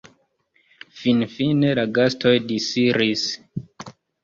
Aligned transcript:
Finfine 1.01 1.75
la 1.81 1.85
gastoj 1.99 2.33
disiris. 2.55 3.29